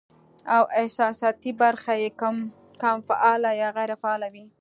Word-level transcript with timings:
او 0.55 0.63
احساساتي 0.79 1.51
برخه 1.61 1.93
ئې 2.01 2.09
کم 2.81 2.95
فعاله 3.07 3.49
يا 3.61 3.69
غېر 3.75 3.91
فعاله 4.01 4.27
وي 4.33 4.45